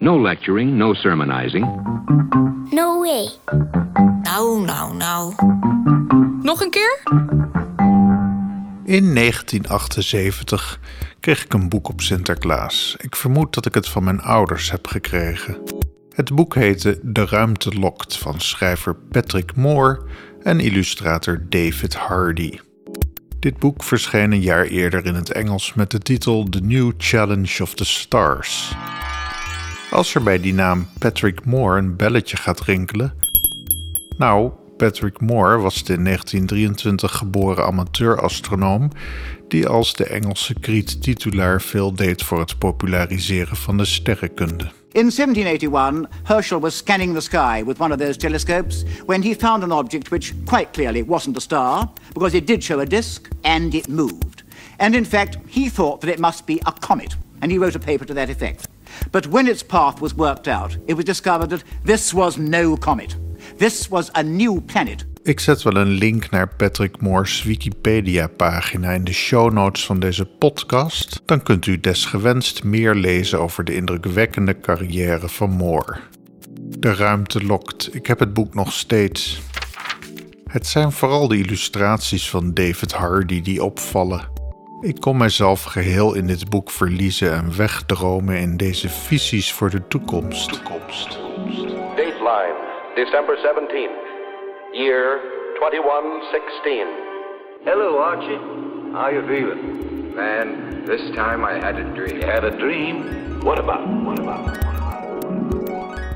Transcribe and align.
No 0.00 0.22
lecturing, 0.22 0.76
no 0.78 0.94
sermonizing. 0.94 1.64
No 2.70 3.00
way. 3.00 3.28
Nou, 4.22 4.64
nou, 4.64 4.96
nou. 4.96 5.34
Nog 6.42 6.60
een 6.60 6.70
keer? 6.70 7.00
In 8.84 9.14
1978 9.14 10.80
kreeg 11.20 11.44
ik 11.44 11.52
een 11.52 11.68
boek 11.68 11.88
op 11.88 12.00
Sinterklaas. 12.00 12.96
Ik 12.98 13.16
vermoed 13.16 13.54
dat 13.54 13.66
ik 13.66 13.74
het 13.74 13.88
van 13.88 14.04
mijn 14.04 14.20
ouders 14.20 14.70
heb 14.70 14.86
gekregen. 14.86 15.58
Het 16.14 16.34
boek 16.34 16.54
heette 16.54 16.98
De 17.02 17.26
Ruimte 17.26 17.78
Lokt 17.78 18.18
van 18.18 18.40
schrijver 18.40 18.94
Patrick 18.94 19.56
Moore 19.56 20.00
en 20.42 20.60
illustrator 20.60 21.46
David 21.48 21.94
Hardy. 21.94 22.58
Dit 23.38 23.58
boek 23.58 23.82
verscheen 23.82 24.32
een 24.32 24.40
jaar 24.40 24.64
eerder 24.64 25.06
in 25.06 25.14
het 25.14 25.32
Engels 25.32 25.74
met 25.74 25.90
de 25.90 25.98
titel 25.98 26.44
The 26.44 26.60
New 26.60 26.92
Challenge 26.98 27.62
of 27.62 27.74
the 27.74 27.84
Stars. 27.84 28.74
Als 29.90 30.14
er 30.14 30.22
bij 30.22 30.40
die 30.40 30.54
naam 30.54 30.86
Patrick 30.98 31.44
Moore 31.44 31.78
een 31.78 31.96
belletje 31.96 32.36
gaat 32.36 32.60
rinkelen. 32.60 33.14
Nou, 34.16 34.50
Patrick 34.76 35.20
Moore 35.20 35.56
was 35.56 35.84
de 35.84 35.92
in 35.92 36.04
1923 36.04 37.16
geboren 37.16 37.64
amateurastronoom 37.64 38.90
die 39.48 39.66
als 39.66 39.94
de 39.94 40.04
Engelse 40.04 40.54
kriet 40.54 41.02
titulaar 41.02 41.62
veel 41.62 41.94
deed 41.94 42.22
voor 42.22 42.38
het 42.38 42.58
populariseren 42.58 43.56
van 43.56 43.76
de 43.76 43.84
sterrenkunde. 43.84 44.64
In 44.92 45.10
1781, 45.10 46.18
Herschel 46.22 46.60
was 46.60 46.76
scanning 46.76 47.14
the 47.14 47.20
sky 47.20 47.64
with 47.64 47.78
one 47.78 47.94
of 47.94 48.00
those 48.00 48.16
telescopes 48.16 48.84
when 49.06 49.22
he 49.22 49.34
found 49.38 49.62
an 49.62 49.72
object 49.72 50.08
which 50.08 50.32
quite 50.44 50.68
clearly 50.72 51.04
wasn't 51.06 51.36
a 51.36 51.40
star 51.40 51.88
because 52.12 52.36
it 52.36 52.46
did 52.46 52.64
show 52.64 52.80
a 52.80 52.84
disk 52.84 53.28
and 53.42 53.74
it 53.74 53.88
moved. 53.88 54.42
And 54.76 54.94
in 54.94 55.04
fact, 55.04 55.38
he 55.46 55.70
thought 55.70 56.00
that 56.00 56.10
it 56.10 56.18
must 56.18 56.46
be 56.46 56.60
a 56.64 56.72
comet, 56.72 57.16
and 57.40 57.50
he 57.50 57.58
wrote 57.58 57.76
a 57.76 57.84
paper 57.84 58.06
to 58.06 58.14
that 58.14 58.28
effect. 58.28 58.68
But 59.10 59.26
when 59.28 59.46
its 59.46 59.66
path 59.66 59.98
was 60.00 60.14
worked 60.14 60.46
out, 60.46 60.78
it 60.86 60.94
was 60.94 61.04
discovered 61.04 61.48
that 61.50 61.62
this 61.84 62.12
was 62.12 62.36
no 62.36 62.76
comet. 62.76 63.16
This 63.56 63.88
was 63.88 64.12
a 64.16 64.22
new 64.22 64.60
planet. 64.60 65.06
Ik 65.22 65.40
zet 65.40 65.62
wel 65.62 65.76
een 65.76 65.88
link 65.88 66.30
naar 66.30 66.48
Patrick 66.56 67.00
Moore's 67.00 67.42
Wikipedia-pagina 67.42 68.90
in 68.90 69.04
de 69.04 69.12
show 69.12 69.52
notes 69.52 69.86
van 69.86 70.00
deze 70.00 70.24
podcast. 70.24 71.22
Dan 71.24 71.42
kunt 71.42 71.66
u 71.66 71.80
desgewenst 71.80 72.64
meer 72.64 72.94
lezen 72.94 73.40
over 73.40 73.64
de 73.64 73.74
indrukwekkende 73.74 74.60
carrière 74.60 75.28
van 75.28 75.50
Moore. 75.50 75.96
De 76.78 76.94
ruimte 76.94 77.44
lokt. 77.44 77.94
Ik 77.94 78.06
heb 78.06 78.18
het 78.18 78.34
boek 78.34 78.54
nog 78.54 78.72
steeds. 78.72 79.40
Het 80.46 80.66
zijn 80.66 80.92
vooral 80.92 81.28
de 81.28 81.38
illustraties 81.38 82.30
van 82.30 82.54
David 82.54 82.92
Hardy 82.92 83.42
die 83.42 83.64
opvallen. 83.64 84.39
Ik 84.80 85.00
kon 85.00 85.16
mijzelf 85.16 85.62
geheel 85.62 86.14
in 86.14 86.26
dit 86.26 86.50
boek 86.50 86.70
verliezen 86.70 87.32
en 87.32 87.56
wegdromen 87.56 88.38
in 88.38 88.56
deze 88.56 88.88
visies 88.88 89.52
voor 89.52 89.70
de 89.70 89.86
toekomst. 89.88 90.52
toekomst. 90.52 91.18
Dateline, 91.96 92.54
December 92.94 93.36
17th, 93.36 93.98
year 94.72 95.20
2116. 95.54 96.86
Hello, 97.64 97.96
Archie. 97.98 98.38
How 98.92 99.10
you 99.12 99.26
feeling? 99.26 99.60
Man, 100.14 100.46
this 100.84 101.10
time 101.14 101.56
I 101.56 101.60
had 101.64 101.74
a 101.74 101.92
dream. 101.94 102.20
You 102.20 102.32
had 102.32 102.44
a 102.44 102.56
dream? 102.56 103.04
What 103.40 103.58
about? 103.58 104.04
What 104.04 104.18
about? 104.18 104.44
What 104.44 104.56
about? 104.56 104.90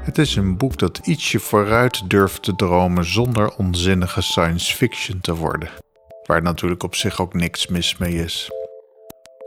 Het 0.04 0.18
is 0.18 0.36
een 0.36 0.56
boek 0.56 0.78
dat 0.78 1.00
ietsje 1.02 1.38
vooruit 1.38 2.10
durft 2.10 2.42
te 2.42 2.56
dromen 2.56 3.04
zonder 3.04 3.54
onzinnige 3.56 4.22
science 4.22 4.74
fiction 4.74 5.20
te 5.20 5.34
worden. 5.34 5.83
Waar 6.26 6.42
natuurlijk 6.42 6.82
op 6.82 6.94
zich 6.94 7.20
ook 7.20 7.34
niks 7.34 7.66
mis 7.66 7.96
mee 7.96 8.14
is. 8.14 8.50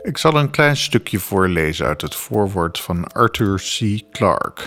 Ik 0.02 0.18
zal 0.18 0.34
een 0.34 0.50
klein 0.50 0.76
stukje 0.76 1.18
voorlezen 1.18 1.86
uit 1.86 2.00
het 2.00 2.14
voorwoord 2.14 2.80
van 2.80 3.06
Arthur 3.06 3.56
C. 3.56 4.02
Clarke. 4.10 4.62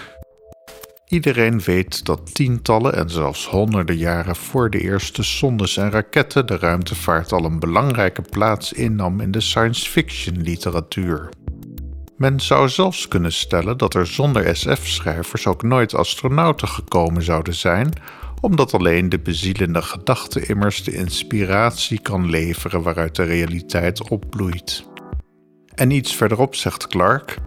Iedereen 1.07 1.61
weet 1.61 2.05
dat 2.05 2.35
tientallen 2.35 2.95
en 2.95 3.09
zelfs 3.09 3.47
honderden 3.47 3.97
jaren 3.97 4.35
voor 4.35 4.69
de 4.69 4.79
eerste 4.79 5.23
zondes 5.23 5.77
en 5.77 5.91
raketten 5.91 6.45
de 6.45 6.57
ruimtevaart 6.57 7.31
al 7.31 7.45
een 7.45 7.59
belangrijke 7.59 8.21
plaats 8.21 8.73
innam 8.73 9.19
in 9.19 9.31
de 9.31 9.41
science 9.41 9.89
fiction 9.89 10.41
literatuur. 10.41 11.29
Men 12.17 12.39
zou 12.39 12.69
zelfs 12.69 13.07
kunnen 13.07 13.33
stellen 13.33 13.77
dat 13.77 13.93
er 13.93 14.07
zonder 14.07 14.55
SF-schrijvers 14.55 15.47
ook 15.47 15.63
nooit 15.63 15.95
astronauten 15.95 16.67
gekomen 16.67 17.23
zouden 17.23 17.55
zijn, 17.55 17.93
omdat 18.41 18.73
alleen 18.73 19.09
de 19.09 19.19
bezielende 19.19 19.81
gedachte 19.81 20.45
immers 20.45 20.83
de 20.83 20.93
inspiratie 20.93 21.99
kan 21.99 22.29
leveren 22.29 22.81
waaruit 22.81 23.15
de 23.15 23.23
realiteit 23.23 24.09
opbloeit. 24.09 24.85
En 25.75 25.91
iets 25.91 26.15
verderop 26.15 26.55
zegt 26.55 26.87
Clark: 26.87 27.37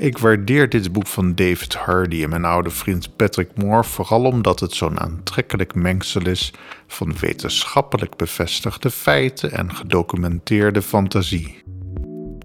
Ik 0.00 0.18
waardeer 0.18 0.68
dit 0.68 0.92
boek 0.92 1.06
van 1.06 1.34
David 1.34 1.74
Hardy 1.74 2.22
en 2.22 2.28
mijn 2.28 2.44
oude 2.44 2.70
vriend 2.70 3.16
Patrick 3.16 3.50
Moore 3.54 3.84
vooral 3.84 4.24
omdat 4.24 4.60
het 4.60 4.74
zo'n 4.74 5.00
aantrekkelijk 5.00 5.74
mengsel 5.74 6.26
is 6.26 6.52
van 6.86 7.14
wetenschappelijk 7.20 8.16
bevestigde 8.16 8.90
feiten 8.90 9.52
en 9.52 9.74
gedocumenteerde 9.74 10.82
fantasie. 10.82 11.69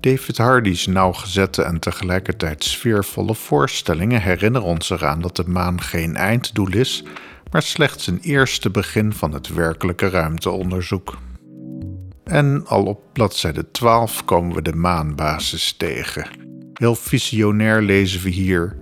David 0.06 0.38
Hardy's 0.38 0.86
nauwgezette 0.86 1.62
en 1.62 1.80
tegelijkertijd 1.80 2.64
sfeervolle 2.64 3.36
voorstellingen 3.36 4.22
herinneren 4.22 4.68
ons 4.68 4.90
eraan 4.90 5.22
dat 5.22 5.36
de 5.36 5.44
maan 5.48 5.82
geen 5.82 6.16
einddoel 6.16 6.72
is, 6.72 7.04
maar 7.52 7.62
slechts 7.62 8.08
een 8.08 8.20
eerste 8.20 8.70
begin 8.70 9.14
van 9.14 9.32
het 9.32 9.48
werkelijke 9.48 10.10
ruimteonderzoek. 10.10 11.18
En 12.24 12.64
al 12.68 12.84
op 12.86 13.02
bladzijde 13.14 13.72
12 13.72 14.26
komen 14.26 14.56
we 14.56 14.62
de 14.62 14.76
maanbasis 14.76 15.74
tegen. 15.74 16.28
Heel 16.74 16.96
visionair 16.96 17.82
lezen 17.82 18.22
we 18.22 18.30
hier. 18.30 18.78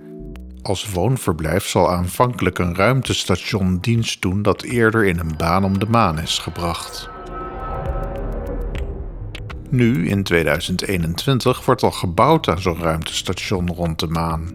Als 0.62 0.90
woonverblijf 0.90 1.66
zal 1.66 1.90
aanvankelijk 1.90 2.58
een 2.58 2.74
ruimtestation 2.74 3.78
dienst 3.80 4.22
doen 4.22 4.42
dat 4.42 4.62
eerder 4.62 5.04
in 5.04 5.18
een 5.18 5.36
baan 5.36 5.64
om 5.64 5.78
de 5.78 5.88
maan 5.88 6.18
is 6.18 6.38
gebracht. 6.38 7.12
Nu, 9.74 10.08
in 10.08 10.22
2021, 10.22 11.64
wordt 11.64 11.82
al 11.82 11.90
gebouwd 11.90 12.48
aan 12.48 12.60
zo'n 12.60 12.78
ruimtestation 12.78 13.74
rond 13.74 13.98
de 13.98 14.06
maan. 14.06 14.52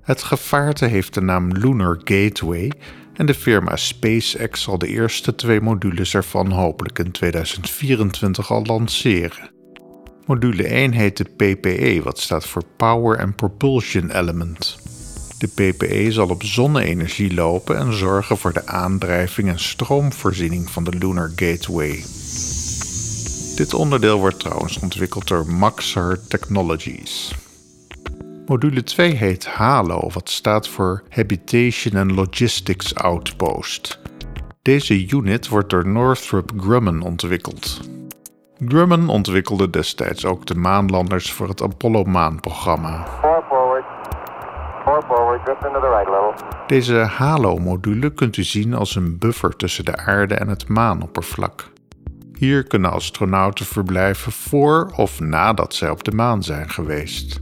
Het 0.00 0.22
gevaarte 0.22 0.86
heeft 0.86 1.14
de 1.14 1.20
naam 1.20 1.52
Lunar 1.52 2.00
Gateway 2.04 2.72
en 3.14 3.26
de 3.26 3.34
firma 3.34 3.76
SpaceX 3.76 4.62
zal 4.62 4.78
de 4.78 4.86
eerste 4.86 5.34
twee 5.34 5.60
modules 5.60 6.14
ervan 6.14 6.50
hopelijk 6.50 6.98
in 6.98 7.10
2024 7.10 8.50
al 8.50 8.64
lanceren. 8.64 9.50
Module 10.26 10.66
1 10.66 10.92
heet 10.92 11.16
de 11.16 11.24
PPE, 11.24 12.00
wat 12.02 12.18
staat 12.18 12.46
voor 12.46 12.62
Power 12.76 13.20
and 13.20 13.36
Propulsion 13.36 14.10
Element. 14.10 14.78
De 15.38 15.48
PPE 15.48 16.12
zal 16.12 16.28
op 16.28 16.42
zonne-energie 16.42 17.34
lopen 17.34 17.76
en 17.76 17.92
zorgen 17.92 18.36
voor 18.36 18.52
de 18.52 18.66
aandrijving 18.66 19.48
en 19.48 19.60
stroomvoorziening 19.60 20.70
van 20.70 20.84
de 20.84 20.98
Lunar 20.98 21.32
Gateway. 21.36 22.04
Dit 23.56 23.74
onderdeel 23.74 24.18
wordt 24.18 24.40
trouwens 24.40 24.78
ontwikkeld 24.78 25.28
door 25.28 25.46
Maxar 25.46 26.18
Technologies. 26.28 27.34
Module 28.46 28.82
2 28.82 29.14
heet 29.14 29.46
HALO, 29.46 30.10
wat 30.12 30.30
staat 30.30 30.68
voor 30.68 31.02
Habitation 31.08 31.96
and 31.96 32.10
Logistics 32.10 32.94
Outpost. 32.94 34.00
Deze 34.62 35.08
unit 35.08 35.48
wordt 35.48 35.70
door 35.70 35.86
Northrop 35.86 36.52
Grumman 36.56 37.02
ontwikkeld. 37.02 37.80
Grumman 38.66 39.08
ontwikkelde 39.08 39.70
destijds 39.70 40.24
ook 40.24 40.46
de 40.46 40.54
maanlanders 40.54 41.32
voor 41.32 41.48
het 41.48 41.62
Apollo-maanprogramma. 41.62 43.06
Deze 46.66 46.94
HALO-module 46.94 48.10
kunt 48.10 48.36
u 48.36 48.42
zien 48.42 48.74
als 48.74 48.94
een 48.96 49.18
buffer 49.18 49.56
tussen 49.56 49.84
de 49.84 49.96
aarde 49.96 50.34
en 50.34 50.48
het 50.48 50.68
maanoppervlak. 50.68 51.70
Hier 52.40 52.62
kunnen 52.62 52.92
astronauten 52.92 53.66
verblijven 53.66 54.32
voor 54.32 54.92
of 54.96 55.20
nadat 55.20 55.74
zij 55.74 55.90
op 55.90 56.04
de 56.04 56.12
maan 56.12 56.42
zijn 56.42 56.70
geweest. 56.70 57.40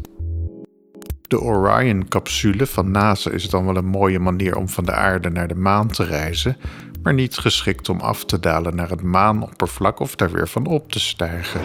De 1.23 1.41
Orion-capsule 1.41 2.67
van 2.67 2.91
NASA 2.91 3.31
is 3.31 3.51
dan 3.51 3.65
wel 3.65 3.77
een 3.77 3.87
mooie 3.87 4.19
manier 4.19 4.57
om 4.57 4.69
van 4.69 4.85
de 4.85 4.93
aarde 4.93 5.31
naar 5.31 5.49
de 5.49 5.55
maan 5.55 5.89
te 5.89 6.05
reizen, 6.05 6.57
maar 7.03 7.15
niet 7.15 7.39
geschikt 7.39 7.89
om 7.89 8.01
af 8.01 8.25
te 8.25 8.41
dalen 8.41 8.77
naar 8.77 8.91
het 8.91 9.03
maanoppervlak 9.03 10.01
of 10.01 10.15
daar 10.15 10.31
weer 10.31 10.49
van 10.49 10.67
op 10.67 10.93
te 10.93 11.01
stijgen. 11.01 11.61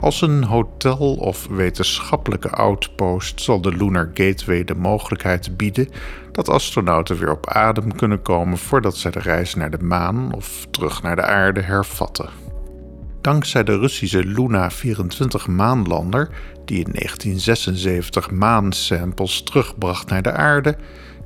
Als 0.00 0.20
een 0.20 0.44
hotel 0.44 1.14
of 1.14 1.46
wetenschappelijke 1.46 2.50
outpost 2.50 3.40
zal 3.40 3.60
de 3.60 3.76
Lunar 3.76 4.10
Gateway 4.14 4.64
de 4.64 4.74
mogelijkheid 4.74 5.56
bieden 5.56 5.88
dat 6.32 6.48
astronauten 6.48 7.18
weer 7.18 7.30
op 7.30 7.48
adem 7.48 7.96
kunnen 7.96 8.22
komen 8.22 8.58
voordat 8.58 8.96
zij 8.96 9.10
de 9.10 9.18
reis 9.18 9.54
naar 9.54 9.70
de 9.70 9.84
maan 9.84 10.34
of 10.34 10.66
terug 10.70 11.02
naar 11.02 11.16
de 11.16 11.22
aarde 11.22 11.60
hervatten. 11.60 12.28
Dankzij 13.20 13.64
de 13.64 13.78
Russische 13.78 14.24
Luna 14.24 14.70
24 14.70 15.46
maanlander, 15.46 16.28
die 16.64 16.78
in 16.78 16.92
1976 16.92 18.30
maansamples 18.30 19.42
terugbracht 19.42 20.08
naar 20.08 20.22
de 20.22 20.32
aarde, 20.32 20.76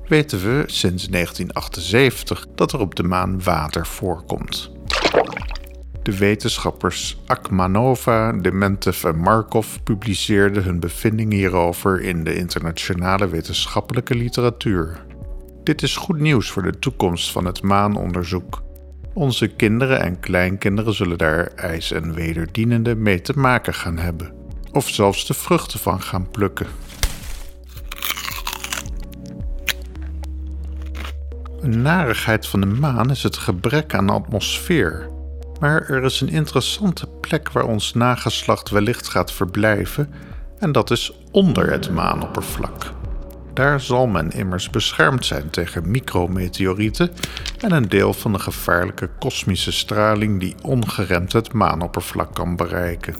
weten 0.09 0.39
we 0.39 0.65
sinds 0.67 1.09
1978 1.09 2.47
dat 2.55 2.73
er 2.73 2.81
op 2.81 2.95
de 2.95 3.03
maan 3.03 3.43
water 3.43 3.87
voorkomt. 3.87 4.74
De 6.05 6.17
wetenschappers 6.19 7.19
Akmanova, 7.27 8.33
Dementev 8.33 9.05
en 9.05 9.17
Markov 9.17 9.77
publiceerden 9.85 10.63
hun 10.63 10.81
bevindingen 10.81 11.37
hierover 11.37 12.01
in 12.01 12.25
de 12.25 12.35
internationale 12.35 13.29
wetenschappelijke 13.29 14.15
literatuur. 14.15 15.05
Dit 15.63 15.83
is 15.83 15.97
goed 15.97 16.19
nieuws 16.19 16.51
voor 16.51 16.63
de 16.63 16.79
toekomst 16.79 17.31
van 17.31 17.45
het 17.45 17.63
maanonderzoek. 17.63 18.63
Onze 19.15 19.47
kinderen 19.47 20.01
en 20.01 20.21
kleinkinderen 20.21 20.95
zullen 20.95 21.19
daar 21.19 21.47
ijs 21.47 21.93
en 21.93 22.15
wederdienende 22.15 22.95
mee 22.95 23.21
te 23.21 23.39
maken 23.39 23.75
gaan 23.75 23.99
hebben, 23.99 24.33
of 24.73 24.89
zelfs 24.89 25.27
de 25.27 25.35
vruchten 25.35 25.81
van 25.81 26.03
gaan 26.03 26.31
plukken. 26.31 26.67
Een 31.61 31.83
narigheid 31.83 32.47
van 32.47 32.61
de 32.61 32.67
maan 32.67 33.11
is 33.11 33.23
het 33.23 33.37
gebrek 33.37 33.95
aan 33.95 34.11
atmosfeer. 34.11 35.13
Maar 35.61 35.89
er 35.89 36.05
is 36.05 36.21
een 36.21 36.29
interessante 36.29 37.07
plek 37.21 37.51
waar 37.51 37.65
ons 37.65 37.95
nageslacht 37.95 38.71
wellicht 38.71 39.09
gaat 39.09 39.33
verblijven, 39.33 40.13
en 40.59 40.73
dat 40.73 40.91
is 40.91 41.13
onder 41.31 41.71
het 41.71 41.91
maanoppervlak. 41.91 42.93
Daar 43.55 43.81
zal 43.81 44.07
men 44.07 44.31
immers 44.31 44.71
beschermd 44.71 45.27
zijn 45.27 45.51
tegen 45.51 45.91
micrometeorieten 45.91 47.11
en 47.61 47.73
een 47.73 47.89
deel 47.89 48.13
van 48.13 48.33
de 48.33 48.39
gevaarlijke 48.39 49.11
kosmische 49.19 49.73
straling 49.73 50.41
die 50.41 50.55
ongeremd 50.63 51.33
het 51.33 51.53
maanoppervlak 51.53 52.35
kan 52.35 52.57
bereiken. 52.57 53.15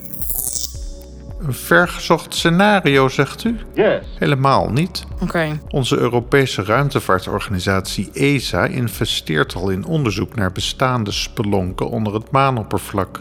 Een 1.47 1.55
vergezocht 1.55 2.35
scenario, 2.35 3.09
zegt 3.09 3.45
u? 3.45 3.59
Yes. 3.75 4.05
Helemaal 4.19 4.71
niet. 4.71 5.05
Oké. 5.21 5.61
Onze 5.69 5.97
Europese 5.97 6.63
ruimtevaartorganisatie 6.65 8.11
ESA 8.13 8.65
investeert 8.65 9.55
al 9.55 9.71
in 9.71 9.85
onderzoek 9.85 10.35
naar 10.35 10.53
bestaande 10.53 11.11
spelonken 11.11 11.89
onder 11.91 12.15
het 12.15 12.31
maanoppervlak. 12.31 13.21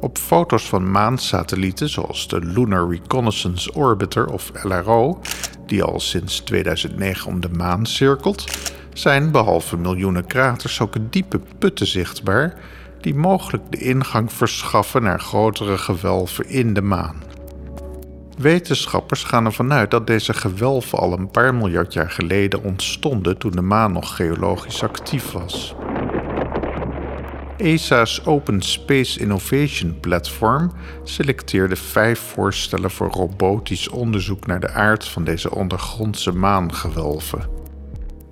Op 0.00 0.18
foto's 0.18 0.68
van 0.68 0.90
maansatellieten 0.90 1.88
zoals 1.88 2.28
de 2.28 2.38
Lunar 2.40 2.88
Reconnaissance 2.90 3.72
Orbiter 3.74 4.26
of 4.26 4.50
LRO, 4.62 5.20
die 5.66 5.82
al 5.82 6.00
sinds 6.00 6.40
2009 6.40 7.30
om 7.30 7.40
de 7.40 7.50
maan 7.50 7.86
cirkelt, 7.86 8.44
zijn 8.92 9.30
behalve 9.30 9.76
miljoenen 9.76 10.26
kraters 10.26 10.80
ook 10.80 10.94
diepe 11.10 11.40
putten 11.58 11.86
zichtbaar 11.86 12.54
die 13.00 13.14
mogelijk 13.14 13.70
de 13.70 13.78
ingang 13.78 14.32
verschaffen 14.32 15.02
naar 15.02 15.20
grotere 15.20 15.78
gewelven 15.78 16.48
in 16.48 16.74
de 16.74 16.82
maan. 16.82 17.22
Wetenschappers 18.38 19.24
gaan 19.24 19.44
ervan 19.44 19.72
uit 19.72 19.90
dat 19.90 20.06
deze 20.06 20.32
gewelven 20.32 20.98
al 20.98 21.12
een 21.12 21.30
paar 21.30 21.54
miljard 21.54 21.92
jaar 21.92 22.10
geleden 22.10 22.62
ontstonden 22.62 23.38
toen 23.38 23.50
de 23.50 23.62
maan 23.62 23.92
nog 23.92 24.16
geologisch 24.16 24.82
actief 24.82 25.32
was. 25.32 25.74
ESA's 27.56 28.20
Open 28.24 28.62
Space 28.62 29.20
Innovation 29.20 30.00
Platform 30.00 30.72
selecteerde 31.04 31.76
vijf 31.76 32.20
voorstellen 32.20 32.90
voor 32.90 33.10
robotisch 33.10 33.88
onderzoek 33.88 34.46
naar 34.46 34.60
de 34.60 34.70
aard 34.70 35.08
van 35.08 35.24
deze 35.24 35.54
ondergrondse 35.54 36.32
maangewelven. 36.32 37.48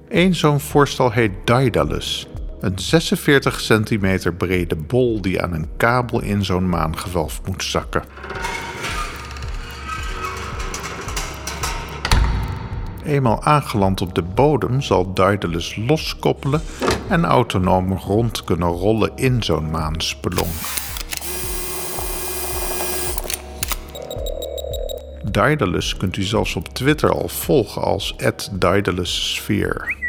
Eén 0.09 0.35
zo'n 0.35 0.61
voorstel 0.61 1.11
heet 1.11 1.33
Daedalus, 1.45 2.29
een 2.65 2.79
46 2.79 3.61
centimeter 3.61 4.35
brede 4.35 4.77
bol 4.77 5.21
die 5.21 5.43
aan 5.43 5.53
een 5.53 5.69
kabel 5.77 6.23
in 6.23 6.45
zo'n 6.45 6.69
maangewelf 6.69 7.41
moet 7.47 7.63
zakken. 7.63 8.03
Eenmaal 13.05 13.43
aangeland 13.43 14.01
op 14.01 14.15
de 14.15 14.23
bodem 14.23 14.81
zal 14.81 15.13
Daedalus 15.13 15.77
loskoppelen 15.77 16.61
en 17.09 17.25
autonoom 17.25 17.93
rond 17.93 18.45
kunnen 18.45 18.69
rollen 18.69 19.13
in 19.15 19.43
zo'n 19.43 19.71
maanspelonk. 19.71 20.55
Daedalus 25.31 25.97
kunt 25.97 26.17
u 26.17 26.23
zelfs 26.23 26.57
op 26.57 26.69
Twitter 26.69 27.13
al 27.13 27.29
volgen 27.29 27.83
als 27.83 28.17
@daedalussfeer. 28.53 30.04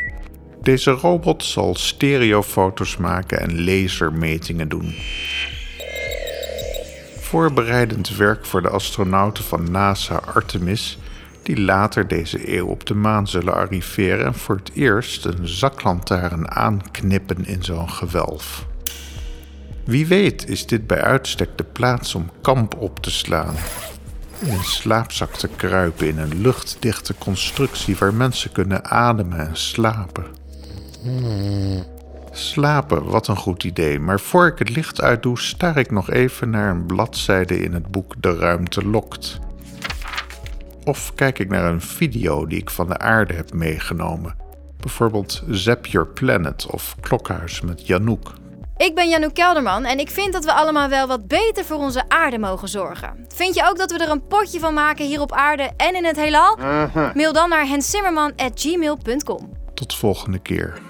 Deze 0.65 0.91
robot 0.91 1.43
zal 1.43 1.75
stereofoto's 1.75 2.97
maken 2.97 3.39
en 3.39 3.63
lasermetingen 3.63 4.69
doen. 4.69 4.95
Voorbereidend 7.19 8.15
werk 8.15 8.45
voor 8.45 8.61
de 8.61 8.69
astronauten 8.69 9.43
van 9.43 9.71
NASA 9.71 10.15
Artemis 10.15 10.97
die 11.43 11.61
later 11.61 12.07
deze 12.07 12.55
eeuw 12.57 12.67
op 12.67 12.85
de 12.85 12.93
maan 12.93 13.27
zullen 13.27 13.53
arriveren 13.53 14.25
en 14.25 14.33
voor 14.33 14.55
het 14.55 14.71
eerst 14.73 15.25
een 15.25 15.47
zaklantaarn 15.47 16.51
aanknippen 16.51 17.45
in 17.45 17.63
zo'n 17.63 17.89
gewelf. 17.89 18.65
Wie 19.83 20.07
weet 20.07 20.47
is 20.47 20.65
dit 20.65 20.87
bij 20.87 21.01
uitstek 21.01 21.57
de 21.57 21.63
plaats 21.63 22.15
om 22.15 22.29
kamp 22.41 22.75
op 22.79 22.99
te 22.99 23.11
slaan. 23.11 23.55
In 24.39 24.49
een 24.49 24.63
slaapzak 24.63 25.33
te 25.33 25.47
kruipen 25.47 26.07
in 26.07 26.17
een 26.17 26.41
luchtdichte 26.41 27.15
constructie 27.17 27.95
waar 27.95 28.13
mensen 28.13 28.51
kunnen 28.51 28.85
ademen 28.85 29.47
en 29.47 29.57
slapen. 29.57 30.43
Slapen, 32.31 33.03
wat 33.03 33.27
een 33.27 33.37
goed 33.37 33.63
idee. 33.63 33.99
Maar 33.99 34.19
voor 34.19 34.47
ik 34.47 34.59
het 34.59 34.69
licht 34.69 35.01
uitdoe, 35.01 35.39
staar 35.39 35.77
ik 35.77 35.91
nog 35.91 36.09
even 36.09 36.49
naar 36.49 36.69
een 36.69 36.85
bladzijde 36.85 37.59
in 37.59 37.73
het 37.73 37.87
boek 37.87 38.13
De 38.19 38.35
Ruimte 38.35 38.87
Lokt. 38.87 39.39
Of 40.83 41.13
kijk 41.13 41.39
ik 41.39 41.49
naar 41.49 41.65
een 41.65 41.81
video 41.81 42.45
die 42.45 42.59
ik 42.59 42.69
van 42.69 42.87
de 42.87 42.97
aarde 42.97 43.33
heb 43.33 43.53
meegenomen. 43.53 44.35
Bijvoorbeeld 44.79 45.43
Zap 45.49 45.85
Your 45.85 46.07
Planet 46.07 46.65
of 46.65 46.95
Klokhuis 46.99 47.61
met 47.61 47.87
Janouk. 47.87 48.33
Ik 48.77 48.95
ben 48.95 49.09
Janouk 49.09 49.33
Kelderman 49.33 49.85
en 49.85 49.99
ik 49.99 50.09
vind 50.09 50.33
dat 50.33 50.45
we 50.45 50.53
allemaal 50.53 50.89
wel 50.89 51.07
wat 51.07 51.27
beter 51.27 51.65
voor 51.65 51.77
onze 51.77 52.03
aarde 52.07 52.37
mogen 52.37 52.67
zorgen. 52.67 53.25
Vind 53.27 53.55
je 53.55 53.67
ook 53.69 53.77
dat 53.77 53.91
we 53.91 53.97
er 53.97 54.09
een 54.09 54.27
potje 54.27 54.59
van 54.59 54.73
maken 54.73 55.05
hier 55.05 55.21
op 55.21 55.31
aarde 55.31 55.71
en 55.77 55.95
in 55.95 56.05
het 56.05 56.15
heelal? 56.15 56.57
Mail 57.13 57.33
dan 57.33 57.49
naar 57.49 57.67
hensimmerman.gmail.com 57.67 59.49
Tot 59.73 59.95
volgende 59.95 60.39
keer. 60.39 60.81